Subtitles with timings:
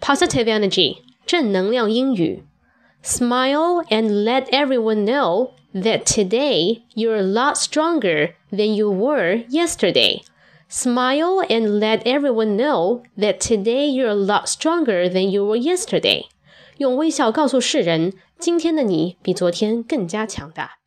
[0.00, 2.44] Positive energy 正能量英语
[3.02, 10.22] ，smile and let everyone know that today you're a lot stronger than you were yesterday.
[10.68, 16.26] Smile and let everyone know that today you're a lot stronger than you were yesterday.
[16.78, 20.78] 用微笑告诉世人，今天的你比昨天更加强大。